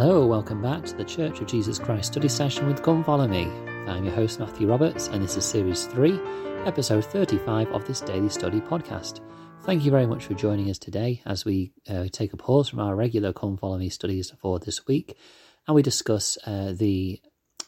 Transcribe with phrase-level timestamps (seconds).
[0.00, 3.50] Hello, welcome back to the Church of Jesus Christ study session with Come Follow Me.
[3.88, 6.20] I'm your host, Matthew Roberts, and this is Series 3,
[6.66, 9.18] Episode 35 of this daily study podcast.
[9.64, 12.78] Thank you very much for joining us today as we uh, take a pause from
[12.78, 15.18] our regular Come Follow Me studies for this week
[15.66, 17.20] and we discuss uh, the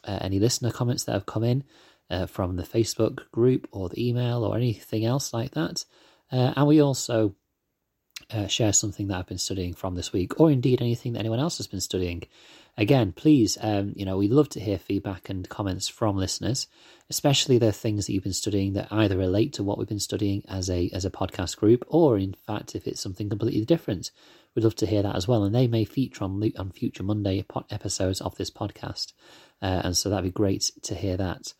[0.05, 1.65] uh, any listener comments that have come in
[2.09, 5.83] uh, from the Facebook group or the email or anything else like that.
[6.31, 7.35] Uh, and we also
[8.29, 11.39] uh, share something that I've been studying from this week, or indeed anything that anyone
[11.39, 12.23] else has been studying.
[12.77, 16.67] Again, please, um, you know, we'd love to hear feedback and comments from listeners,
[17.09, 20.43] especially the things that you've been studying that either relate to what we've been studying
[20.47, 24.11] as a as a podcast group, or in fact, if it's something completely different,
[24.55, 25.43] we'd love to hear that as well.
[25.43, 29.13] And they may feature on on future Monday episodes of this podcast,
[29.61, 31.53] uh, and so that'd be great to hear that.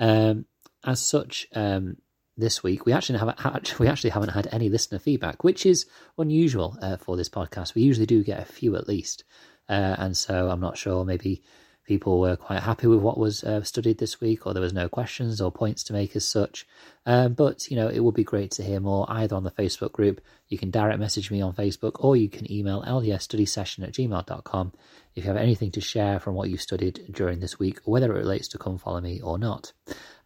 [0.00, 0.46] Um,
[0.84, 1.96] as such, um,
[2.36, 2.86] this week.
[2.86, 5.86] We actually haven't we actually haven't had any listener feedback, which is
[6.18, 7.74] unusual uh, for this podcast.
[7.74, 9.24] We usually do get a few at least,
[9.68, 11.04] uh, and so I'm not sure.
[11.04, 11.42] Maybe
[11.86, 14.88] people were quite happy with what was uh, studied this week, or there was no
[14.88, 16.66] questions or points to make as such.
[17.06, 19.92] Um, but you know, it would be great to hear more either on the Facebook
[19.92, 20.20] group.
[20.48, 24.72] You can direct message me on Facebook, or you can email ldsstudysession at gmail.com
[25.16, 28.18] if you have anything to share from what you studied during this week, whether it
[28.18, 29.72] relates to Come Follow Me or not.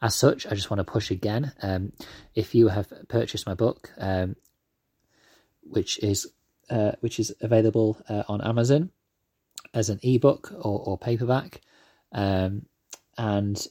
[0.02, 1.52] As such, I just want to push again.
[1.62, 1.92] Um,
[2.34, 4.34] if you have purchased my book, um,
[5.62, 6.27] which is
[6.68, 8.91] uh, which is available uh, on Amazon
[9.74, 11.61] as an ebook or, or paperback,
[12.12, 12.66] um,
[13.16, 13.64] and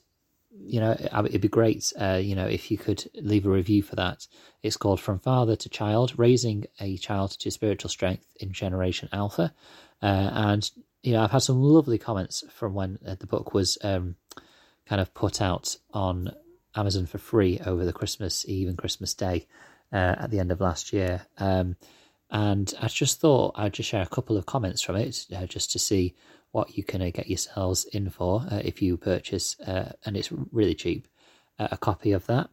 [0.51, 3.97] you know it'd be great, uh, you know, if you could leave a review for
[3.97, 4.25] that.
[4.63, 9.53] It's called From Father to Child: Raising a Child to Spiritual Strength in Generation Alpha,
[10.01, 10.69] uh, and
[11.03, 14.15] you know I've had some lovely comments from when uh, the book was um,
[14.85, 16.31] kind of put out on
[16.75, 19.47] Amazon for free over the Christmas Eve and Christmas Day
[19.91, 21.25] uh, at the end of last year.
[21.37, 21.75] Um,
[22.31, 25.71] and I just thought I'd just share a couple of comments from it uh, just
[25.71, 26.15] to see
[26.51, 30.31] what you can uh, get yourselves in for uh, if you purchase, uh, and it's
[30.51, 31.07] really cheap,
[31.59, 32.49] a copy of that.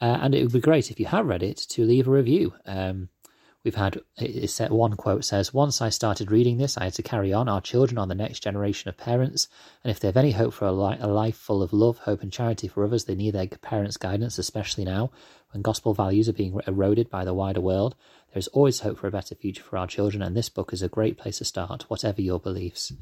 [0.00, 2.54] and it would be great if you have read it to leave a review.
[2.64, 3.08] Um,
[3.66, 4.00] We've had
[4.70, 7.48] one quote says, "Once I started reading this, I had to carry on.
[7.48, 9.48] Our children are the next generation of parents,
[9.82, 12.22] and if they have any hope for a, li- a life full of love, hope,
[12.22, 15.10] and charity for others, they need their parents' guidance, especially now
[15.50, 17.96] when gospel values are being eroded by the wider world.
[18.32, 20.82] There is always hope for a better future for our children, and this book is
[20.82, 22.92] a great place to start, whatever your beliefs."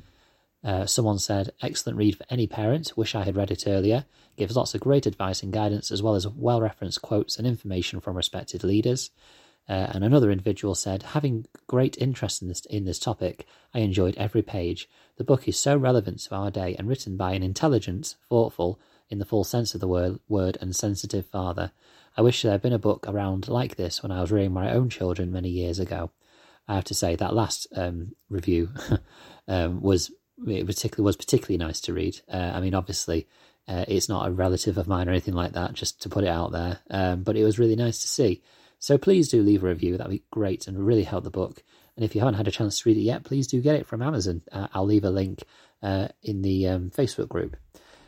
[0.64, 2.96] Uh, someone said, excellent read for any parent.
[2.96, 4.06] Wish I had read it earlier.
[4.38, 8.00] Gives lots of great advice and guidance, as well as well referenced quotes and information
[8.00, 9.10] from respected leaders.
[9.68, 14.16] Uh, and another individual said, having great interest in this in this topic, I enjoyed
[14.16, 14.88] every page.
[15.16, 19.18] The book is so relevant to our day and written by an intelligent, thoughtful, in
[19.18, 21.72] the full sense of the word, word and sensitive father.
[22.16, 24.72] I wish there had been a book around like this when I was rearing my
[24.72, 26.10] own children many years ago.
[26.68, 28.70] I have to say that last um, review
[29.48, 30.10] um, was
[30.46, 32.20] it particularly was particularly nice to read.
[32.30, 33.28] Uh, I mean, obviously,
[33.68, 36.28] uh, it's not a relative of mine or anything like that, just to put it
[36.28, 36.80] out there.
[36.90, 38.42] Um, but it was really nice to see.
[38.78, 39.96] So please do leave a review.
[39.96, 41.62] That'd be great and really help the book.
[41.96, 43.86] And if you haven't had a chance to read it yet, please do get it
[43.86, 44.42] from Amazon.
[44.50, 45.44] Uh, I'll leave a link
[45.82, 47.56] uh, in the um, Facebook group.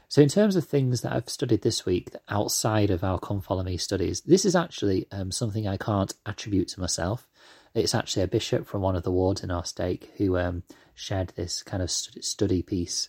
[0.08, 3.64] So, in terms of things that I've studied this week outside of our Come Follow
[3.64, 7.26] Me studies, this is actually um, something I can't attribute to myself.
[7.74, 10.62] It's actually a bishop from one of the wards in our stake who um,
[10.94, 13.08] shared this kind of study piece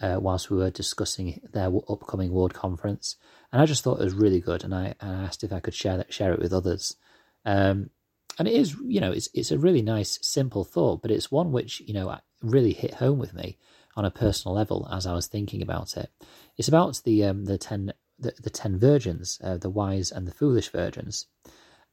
[0.00, 3.16] uh, whilst we were discussing their upcoming ward conference,
[3.52, 4.64] and I just thought it was really good.
[4.64, 6.96] And I, I asked if I could share that, share it with others.
[7.44, 7.90] Um,
[8.38, 11.52] and it is, you know, it's it's a really nice, simple thought, but it's one
[11.52, 13.56] which you know really hit home with me
[13.96, 16.10] on a personal level as I was thinking about it.
[16.56, 20.34] It's about the um, the ten the, the ten virgins, uh, the wise and the
[20.34, 21.26] foolish virgins,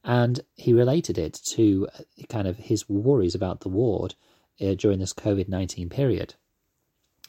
[0.04, 4.14] and he related it to uh, kind of his worries about the ward
[4.60, 6.34] uh, during this COVID nineteen period.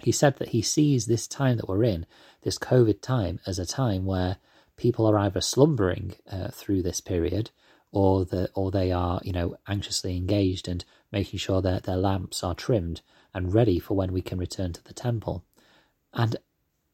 [0.01, 2.05] He said that he sees this time that we're in,
[2.43, 4.37] this COVID time, as a time where
[4.77, 7.51] people are either slumbering uh, through this period
[7.91, 12.43] or the or they are you know anxiously engaged and making sure that their lamps
[12.43, 13.01] are trimmed
[13.33, 15.43] and ready for when we can return to the temple.
[16.13, 16.35] And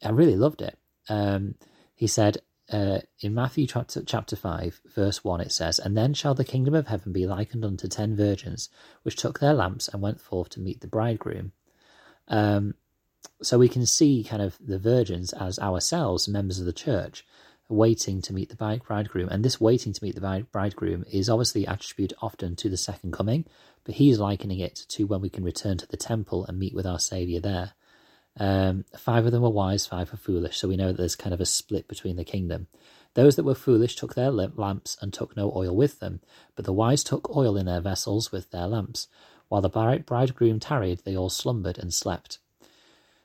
[0.03, 0.77] I really loved it.
[1.09, 1.55] Um,
[1.95, 2.37] he said
[2.71, 6.73] uh, in Matthew chapter, chapter 5, verse 1, it says, And then shall the kingdom
[6.73, 8.69] of heaven be likened unto ten virgins,
[9.03, 11.51] which took their lamps and went forth to meet the bridegroom.
[12.27, 12.75] Um,
[13.41, 17.25] so we can see kind of the virgins as ourselves, members of the church,
[17.69, 19.29] waiting to meet the bridegroom.
[19.29, 23.45] And this waiting to meet the bridegroom is obviously attributed often to the second coming,
[23.83, 26.85] but he's likening it to when we can return to the temple and meet with
[26.85, 27.73] our Saviour there.
[28.37, 31.33] Um, five of them were wise, five were foolish, so we know that there's kind
[31.33, 32.67] of a split between the kingdom.
[33.13, 36.21] Those that were foolish took their lamps and took no oil with them,
[36.55, 39.07] but the wise took oil in their vessels with their lamps.
[39.49, 39.69] While the
[40.05, 42.39] bridegroom tarried, they all slumbered and slept.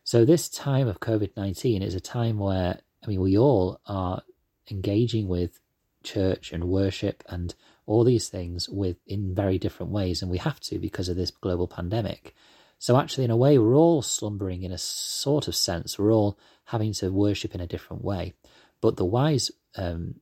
[0.07, 4.23] So, this time of COVID 19 is a time where, I mean, we all are
[4.71, 5.59] engaging with
[6.05, 7.53] church and worship and
[7.87, 11.33] all these things with in very different ways and we have to because of this
[11.33, 12.37] global pandemic.
[12.79, 15.99] So actually in a way we're all slumbering in a sort of sense.
[15.99, 18.35] We're all having to worship in a different way.
[18.81, 20.21] But the wise um,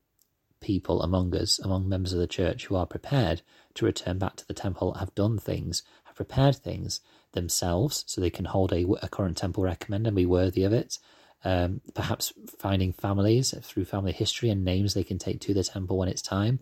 [0.60, 3.42] people among us among members of the church who are prepared
[3.74, 7.00] to return back to the temple have done things have prepared things
[7.34, 10.98] themselves so they can hold a, a current temple recommend and be worthy of it
[11.44, 15.98] um, perhaps finding families through family history and names they can take to the temple
[15.98, 16.58] when it's time,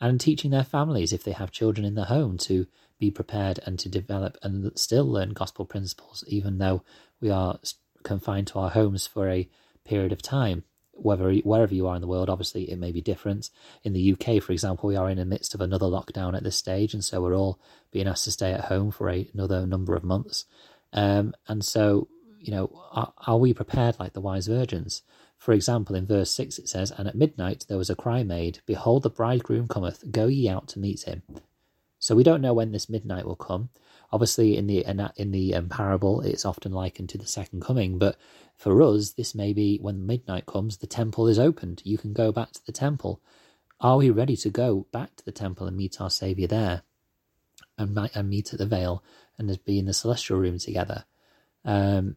[0.00, 2.66] and teaching their families, if they have children in the home, to
[2.98, 6.82] be prepared and to develop and still learn gospel principles, even though
[7.20, 7.60] we are
[8.02, 9.48] confined to our homes for a
[9.84, 10.64] period of time.
[11.02, 13.50] Whether wherever you are in the world, obviously it may be different.
[13.82, 16.56] In the UK, for example, we are in the midst of another lockdown at this
[16.56, 17.60] stage, and so we're all
[17.90, 20.44] being asked to stay at home for a, another number of months.
[20.92, 22.08] Um, and so
[22.42, 25.02] you know, are, are, we prepared like the wise virgins?
[25.38, 28.60] For example, in verse 6 it says, And at midnight there was a cry made,
[28.66, 31.22] Behold, the bridegroom cometh, go ye out to meet him.
[31.98, 33.70] So we don't know when this midnight will come.
[34.12, 34.84] Obviously, in the
[35.16, 37.98] in the um, parable, it's often likened to the second coming.
[37.98, 38.16] But
[38.56, 41.80] for us, this may be when midnight comes, the temple is opened.
[41.84, 43.22] You can go back to the temple.
[43.80, 46.82] Are we ready to go back to the temple and meet our Saviour there,
[47.78, 49.02] and, and meet at the veil
[49.38, 51.04] and be in the celestial room together?
[51.64, 52.16] Um,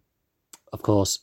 [0.74, 1.19] of course,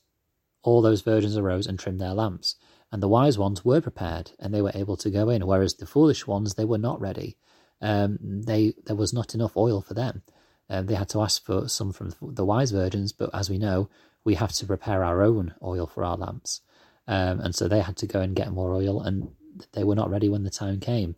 [0.62, 2.56] all those virgins arose and trimmed their lamps,
[2.90, 5.86] and the wise ones were prepared, and they were able to go in, whereas the
[5.86, 7.36] foolish ones, they were not ready.
[7.80, 10.22] Um, they There was not enough oil for them.
[10.68, 13.88] Um, they had to ask for some from the wise virgins, but as we know,
[14.24, 16.60] we have to prepare our own oil for our lamps.
[17.06, 19.32] Um, and so they had to go and get more oil, and
[19.72, 21.16] they were not ready when the time came.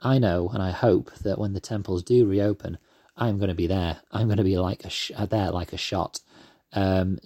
[0.00, 2.78] I know, and I hope that when the temples do reopen,
[3.16, 4.00] I'm going to be there.
[4.10, 6.20] I'm going to be like a sh- there like a shot,
[6.72, 7.18] um,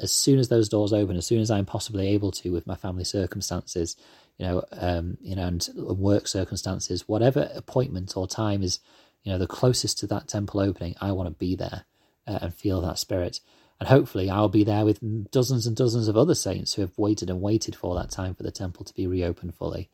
[0.00, 2.76] as soon as those doors open, as soon as I'm possibly able to with my
[2.76, 3.96] family circumstances,
[4.38, 8.78] you know, um, you know, and work circumstances, whatever appointment or time is,
[9.22, 11.84] you know, the closest to that temple opening, I want to be there
[12.26, 13.40] uh, and feel that spirit.
[13.80, 17.30] And hopefully, I'll be there with dozens and dozens of other saints who have waited
[17.30, 19.88] and waited for that time for the temple to be reopened fully.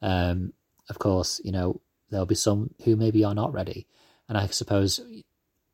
[0.00, 0.52] Um,
[0.88, 1.80] of course, you know,
[2.10, 3.86] there'll be some who maybe are not ready.
[4.28, 5.00] And I suppose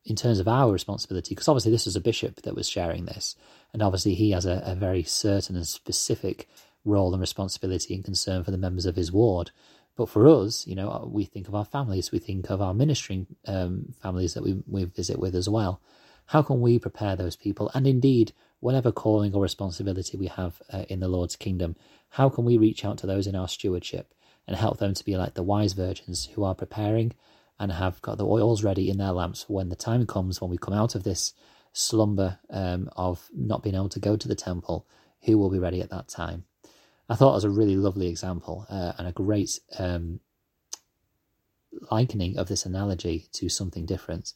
[0.04, 3.36] in terms of our responsibility, because obviously this was a bishop that was sharing this,
[3.72, 6.48] and obviously he has a, a, very certain and specific
[6.84, 9.52] role and responsibility and concern for the members of his ward.
[9.96, 13.26] But for us, you know, we think of our families, we think of our ministering
[13.46, 15.80] um, families that we, we visit with as well.
[16.26, 17.70] How can we prepare those people?
[17.74, 21.76] And indeed, whatever calling or responsibility we have uh, in the Lord's kingdom,
[22.10, 24.14] how can we reach out to those in our stewardship
[24.46, 27.12] and help them to be like the wise virgins who are preparing
[27.58, 30.56] and have got the oils ready in their lamps when the time comes when we
[30.56, 31.34] come out of this
[31.72, 34.86] slumber um, of not being able to go to the temple,
[35.22, 36.44] who will be ready at that time.
[37.12, 40.20] I thought it was a really lovely example uh, and a great um,
[41.90, 44.32] likening of this analogy to something different.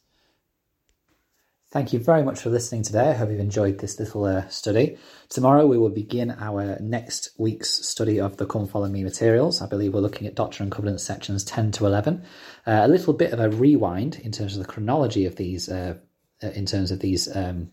[1.71, 3.09] Thank you very much for listening today.
[3.09, 4.99] I hope you've enjoyed this little uh, study.
[5.27, 9.59] Tomorrow we will begin our next week's study of the Come Follow Me materials.
[9.59, 12.23] I believe we're looking at Doctrine and Covenant sections 10 to 11.
[12.67, 15.95] Uh, a little bit of a rewind in terms of the chronology of these, uh,
[16.43, 17.71] uh in terms of these um,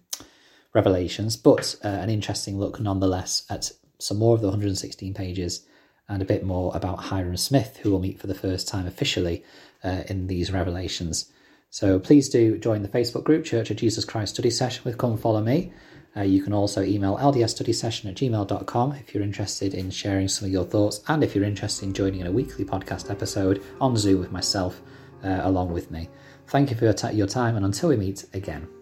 [0.73, 3.71] revelations, but uh, an interesting look nonetheless at
[4.05, 5.67] some more of the 116 pages
[6.09, 9.43] and a bit more about Hyrum Smith, who will meet for the first time officially
[9.83, 11.33] uh, in these revelations.
[11.71, 15.17] So please do join the Facebook group, Church of Jesus Christ Study Session with Come
[15.17, 15.73] Follow Me.
[16.17, 20.53] Uh, you can also email ldsstudysession at gmail.com if you're interested in sharing some of
[20.53, 24.21] your thoughts and if you're interested in joining in a weekly podcast episode on Zoom
[24.21, 24.81] with myself
[25.25, 26.09] uh, along with me.
[26.47, 28.74] Thank you for your, t- your time and until we meet again.